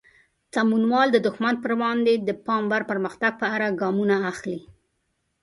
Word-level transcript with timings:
سمونوال 0.53 1.07
د 1.11 1.17
دښمن 1.27 1.55
پر 1.63 1.71
وړاندې 1.79 2.13
د 2.17 2.29
پام 2.45 2.63
وړ 2.71 2.81
پرمختګ 2.91 3.31
په 3.41 3.45
اړه 3.55 3.75
ګامونه 3.81 4.15
اخلي. 4.31 4.59